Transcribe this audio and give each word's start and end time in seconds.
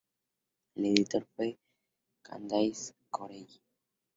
El 0.73 0.85
editor 0.87 1.27
fue 1.35 1.59
Candace 2.23 2.95
Corelli. 3.11 3.61